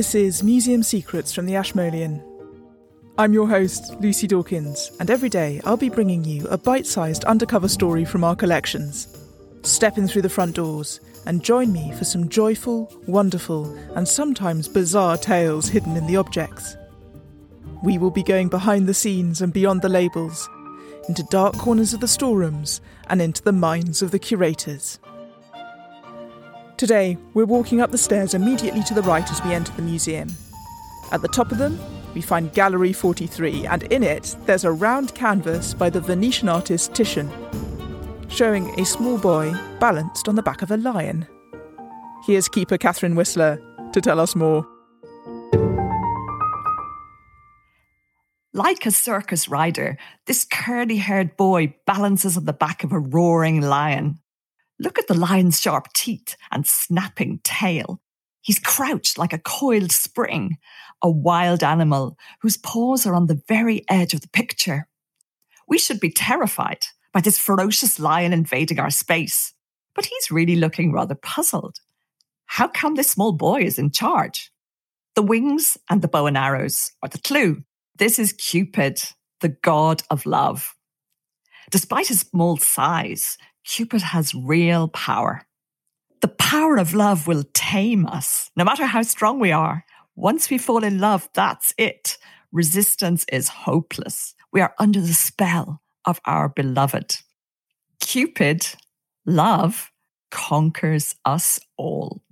[0.00, 2.22] This is Museum Secrets from the Ashmolean.
[3.18, 7.24] I'm your host, Lucy Dawkins, and every day I'll be bringing you a bite sized
[7.24, 9.14] undercover story from our collections.
[9.62, 14.68] Step in through the front doors and join me for some joyful, wonderful, and sometimes
[14.68, 16.78] bizarre tales hidden in the objects.
[17.82, 20.48] We will be going behind the scenes and beyond the labels,
[21.08, 22.80] into dark corners of the storerooms
[23.10, 24.98] and into the minds of the curators.
[26.80, 30.34] Today, we're walking up the stairs immediately to the right as we enter the museum.
[31.12, 31.78] At the top of them,
[32.14, 36.94] we find Gallery 43, and in it, there's a round canvas by the Venetian artist
[36.94, 37.30] Titian,
[38.30, 41.26] showing a small boy balanced on the back of a lion.
[42.24, 43.60] Here's keeper Catherine Whistler
[43.92, 44.66] to tell us more.
[48.54, 53.60] Like a circus rider, this curly haired boy balances on the back of a roaring
[53.60, 54.18] lion.
[54.80, 58.00] Look at the lion's sharp teeth and snapping tail.
[58.40, 60.56] He's crouched like a coiled spring,
[61.02, 64.88] a wild animal whose paws are on the very edge of the picture.
[65.68, 69.52] We should be terrified by this ferocious lion invading our space,
[69.94, 71.80] but he's really looking rather puzzled.
[72.46, 74.50] How come this small boy is in charge?
[75.14, 77.64] The wings and the bow and arrows are the clue.
[77.96, 78.98] This is Cupid,
[79.40, 80.74] the god of love.
[81.70, 85.42] Despite his small size, Cupid has real power.
[86.20, 89.84] The power of love will tame us, no matter how strong we are.
[90.16, 92.18] Once we fall in love, that's it.
[92.52, 94.34] Resistance is hopeless.
[94.52, 97.16] We are under the spell of our beloved.
[98.00, 98.66] Cupid,
[99.24, 99.90] love,
[100.30, 102.22] conquers us all.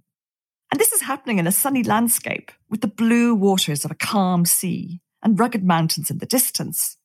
[0.71, 4.45] And this is happening in a sunny landscape with the blue waters of a calm
[4.45, 6.99] sea and rugged mountains in the distance.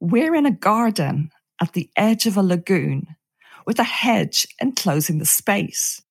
[0.00, 3.16] We're in a garden at the edge of a lagoon
[3.66, 6.02] with a hedge enclosing the space.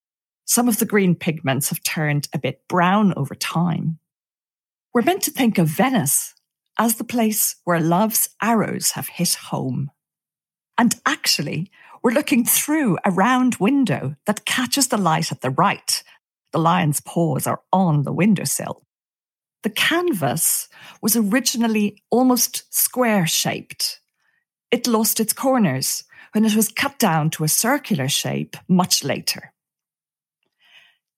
[0.45, 3.99] Some of the green pigments have turned a bit brown over time.
[4.93, 6.33] We're meant to think of Venice
[6.77, 9.89] as the place where love's arrows have hit home.
[10.77, 11.71] And actually,
[12.03, 16.03] we're looking through a round window that catches the light at the right.
[16.51, 18.85] The lion's paws are on the windowsill.
[19.63, 20.67] The canvas
[21.01, 23.99] was originally almost square shaped.
[24.69, 26.03] It lost its corners
[26.35, 29.53] when it was cut down to a circular shape much later.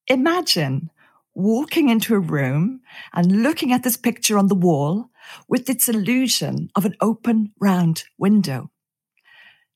[0.06, 0.92] Imagine
[1.34, 2.82] walking into a room
[3.14, 5.10] and looking at this picture on the wall
[5.50, 8.70] with its illusion of an open round window.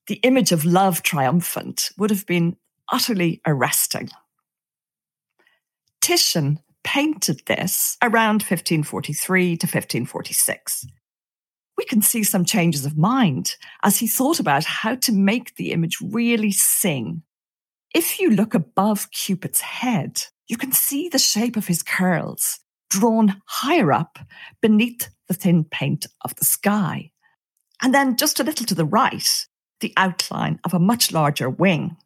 [0.06, 2.56] The image of love triumphant would have been
[2.92, 4.12] utterly arresting.
[6.02, 10.86] Titian painted this around 1543 to 1546.
[11.82, 15.72] We can see some changes of mind as he thought about how to make the
[15.72, 17.24] image really sing.
[17.96, 22.60] If you look above Cupid's head, you can see the shape of his curls
[22.92, 24.20] drawn higher up
[24.62, 27.10] beneath the thin paint of the sky.
[27.82, 29.48] And then just a little to the right,
[29.80, 31.98] the outline of a much larger wing.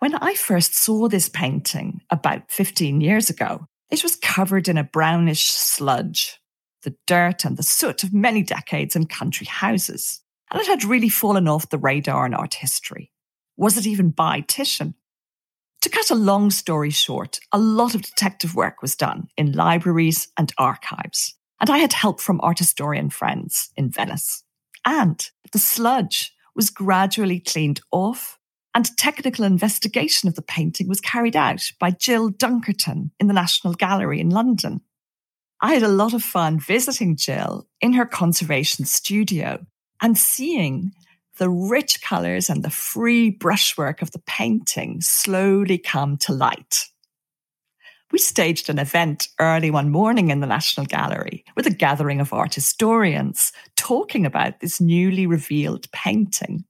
[0.00, 4.82] When I first saw this painting about 15 years ago, it was covered in a
[4.82, 6.40] brownish sludge,
[6.84, 11.08] the dirt and the soot of many decades in country houses, and it had really
[11.08, 13.10] fallen off the radar in art history.
[13.56, 14.94] Was it even by Titian?
[15.82, 20.28] To cut a long story short, a lot of detective work was done in libraries
[20.38, 24.44] and archives, and I had help from art historian friends in Venice.
[24.86, 28.38] And the sludge was gradually cleaned off
[28.74, 33.74] and technical investigation of the painting was carried out by Jill Dunkerton in the National
[33.74, 34.80] Gallery in London.
[35.64, 39.64] I had a lot of fun visiting Jill in her conservation studio
[40.02, 40.92] and seeing
[41.38, 46.84] the rich colours and the free brushwork of the painting slowly come to light.
[48.12, 52.34] We staged an event early one morning in the National Gallery with a gathering of
[52.34, 56.66] art historians talking about this newly revealed painting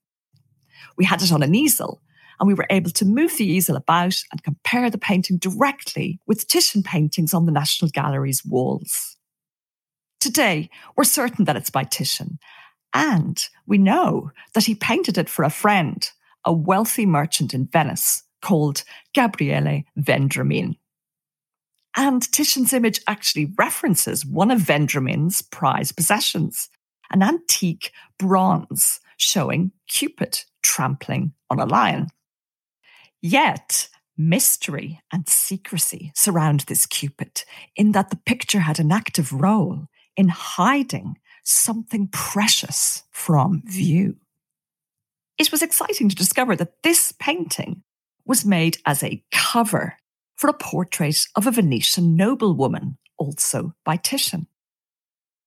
[0.96, 2.00] we had it on an easel
[2.44, 6.46] and we were able to move the easel about and compare the painting directly with
[6.46, 9.16] Titian paintings on the National Gallery's walls.
[10.20, 12.38] Today, we're certain that it's by Titian,
[12.92, 16.06] and we know that he painted it for a friend,
[16.44, 20.76] a wealthy merchant in Venice called Gabriele Vendramin.
[21.96, 26.68] And Titian's image actually references one of Vendramin's prized possessions,
[27.10, 32.08] an antique bronze showing Cupid trampling on a lion.
[33.26, 33.88] Yet,
[34.18, 37.44] mystery and secrecy surround this Cupid,
[37.74, 44.16] in that the picture had an active role in hiding something precious from view.
[45.38, 47.82] It was exciting to discover that this painting
[48.26, 49.96] was made as a cover
[50.36, 54.48] for a portrait of a Venetian noblewoman also by Titian.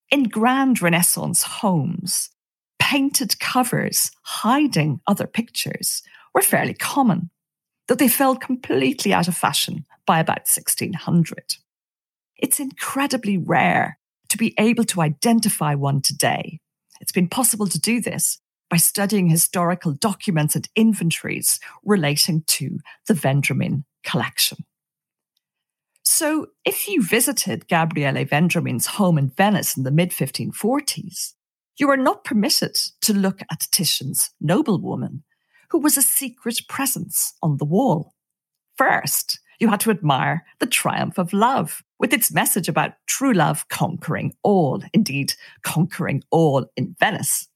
[0.09, 2.31] In grand Renaissance homes,
[2.79, 6.01] painted covers hiding other pictures
[6.33, 7.29] were fairly common,
[7.87, 11.55] though they fell completely out of fashion by about 1600.
[12.37, 13.97] It's incredibly rare
[14.29, 16.59] to be able to identify one today.
[16.99, 18.39] It's been possible to do this
[18.69, 24.65] by studying historical documents and inventories relating to the Vendramin collection.
[26.03, 31.33] So, if you visited Gabriele Vendramin's home in Venice in the mid 1540s,
[31.77, 35.23] you were not permitted to look at Titian's noblewoman,
[35.69, 38.13] who was a secret presence on the wall.
[38.77, 43.67] First, you had to admire the triumph of love, with its message about true love
[43.69, 45.33] conquering all, indeed,
[45.63, 47.47] conquering all in Venice.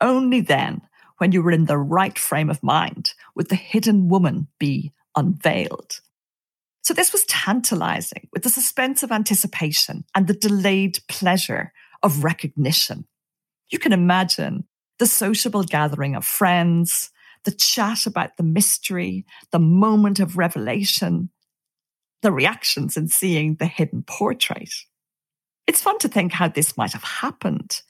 [0.00, 0.82] Only then,
[1.18, 6.00] when you were in the right frame of mind, would the hidden woman be unveiled.
[6.82, 11.72] So this was tantalizing with the suspense of anticipation and the delayed pleasure
[12.02, 13.06] of recognition.
[13.70, 14.64] You can imagine
[14.98, 17.10] the sociable gathering of friends,
[17.44, 21.30] the chat about the mystery, the moment of revelation,
[22.22, 24.70] the reactions in seeing the hidden portrait.
[25.66, 27.82] It's fun to think how this might have happened.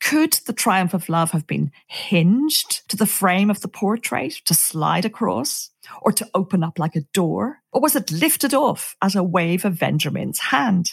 [0.00, 4.54] Could the triumph of love have been hinged to the frame of the portrait to
[4.54, 5.70] slide across
[6.02, 7.58] or to open up like a door?
[7.72, 10.92] Or was it lifted off at a wave of Vendramin's hand?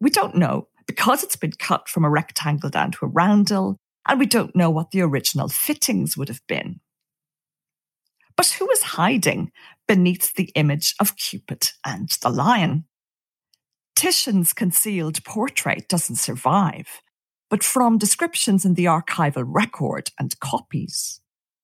[0.00, 4.18] We don't know because it's been cut from a rectangle down to a roundel, and
[4.18, 6.80] we don't know what the original fittings would have been.
[8.36, 9.52] But who is hiding
[9.86, 12.84] beneath the image of Cupid and the lion?
[13.94, 17.02] Titian's concealed portrait doesn't survive,
[17.50, 21.20] but from descriptions in the archival record and copies,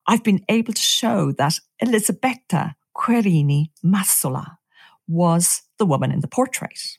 [0.06, 4.58] I've been able to show that Elisabetta Querini Massola
[5.06, 6.98] was the woman in the portrait.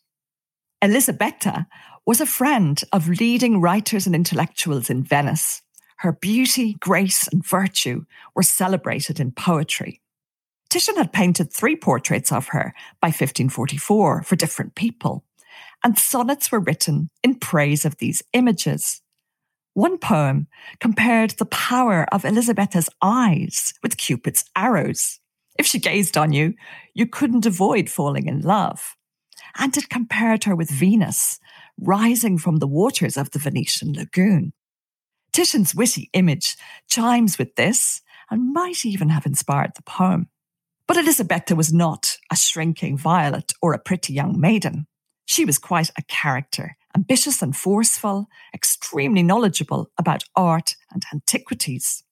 [0.82, 1.68] Elisabetta
[2.06, 5.62] was a friend of leading writers and intellectuals in Venice.
[5.98, 10.02] Her beauty, grace, and virtue were celebrated in poetry.
[10.70, 15.26] Titian had painted three portraits of her by 1544 for different people,
[15.84, 19.02] and sonnets were written in praise of these images.
[19.74, 20.48] One poem
[20.80, 25.20] compared the power of Elisabetta's eyes with Cupid's arrows.
[25.58, 26.54] If she gazed on you,
[26.94, 28.96] you couldn't avoid falling in love.
[29.58, 31.40] And it compared her with Venus,
[31.80, 34.54] rising from the waters of the Venetian lagoon.
[35.32, 36.58] Titian's witty image
[36.88, 40.30] chimes with this and might even have inspired the poem.
[40.88, 44.88] But Elisabetta was not a shrinking violet or a pretty young maiden.
[45.26, 52.04] She was quite a character, ambitious and forceful, extremely knowledgeable about art and antiquities.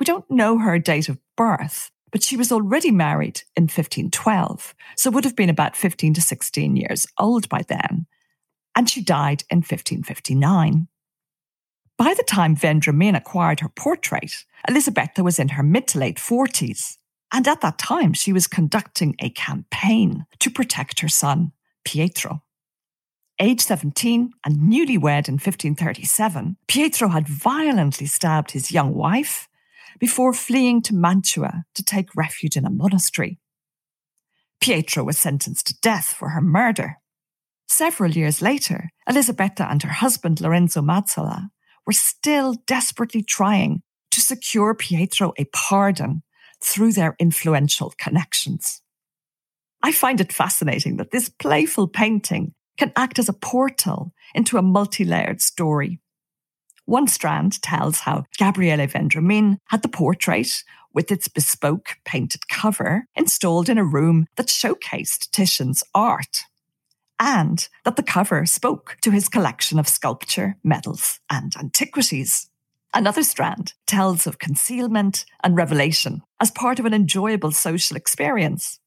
[0.00, 5.10] We don't know her date of birth, but she was already married in 1512, so
[5.10, 8.06] would have been about 15 to 16 years old by then,
[8.76, 10.86] and she died in 1559.
[11.98, 16.98] By the time Vendramin acquired her portrait, Elisabetta was in her mid to late 40s,
[17.32, 21.50] and at that time she was conducting a campaign to protect her son,
[21.84, 22.44] Pietro.
[23.40, 29.48] Age 17 and newlywed in 1537, Pietro had violently stabbed his young wife
[30.00, 33.38] before fleeing to Mantua to take refuge in a monastery.
[34.60, 36.98] Pietro was sentenced to death for her murder,
[37.68, 41.48] Several years later, Elisabetta and her husband Lorenzo Mazzola
[41.86, 46.22] were still desperately trying to secure Pietro a pardon
[46.62, 48.80] through their influential connections.
[49.82, 54.62] I find it fascinating that this playful painting can act as a portal into a
[54.62, 56.00] multi-layered story.
[56.86, 60.62] One strand tells how Gabriele Vendramin had the portrait
[60.92, 66.44] with its bespoke painted cover installed in a room that showcased Titian's art
[67.18, 72.50] and that the cover spoke to his collection of sculpture, medals, and antiquities.
[72.92, 78.78] Another strand tells of concealment and revelation as part of an enjoyable social experience.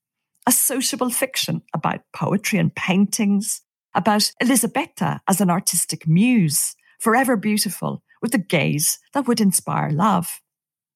[0.46, 3.62] A sociable fiction about poetry and paintings,
[3.94, 10.42] about Elisabetta as an artistic muse, forever beautiful, with a gaze that would inspire love.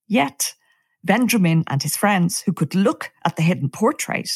[0.07, 0.53] Yet,
[1.05, 4.29] Vendramin and his friends, who could look at the hidden portrait,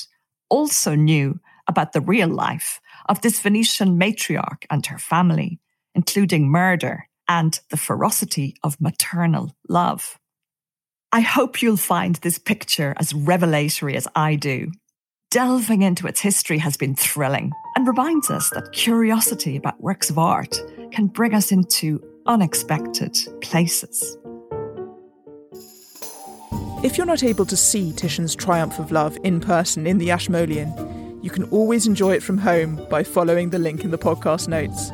[0.49, 2.79] also knew about the real life
[3.09, 5.59] of this Venetian matriarch and her family,
[5.93, 10.19] including murder and the ferocity of maternal love.
[11.11, 14.71] I hope you'll find this picture as revelatory as I do.
[15.31, 20.17] Delving into its history has been thrilling and reminds us that curiosity about works of
[20.17, 20.55] art
[20.91, 24.17] can bring us into unexpected places.
[26.83, 30.71] If you're not able to see Titian's Triumph of Love in person in the Ashmolean,
[31.21, 34.91] You can always enjoy it from home by following the link in the podcast notes.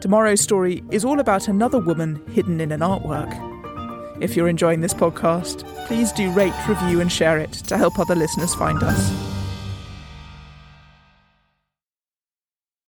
[0.00, 3.30] Tomorrow's story is all about another woman hidden in an artwork.
[4.20, 8.16] If you're enjoying this podcast, please do rate, review, and share it to help other
[8.16, 9.31] listeners find us.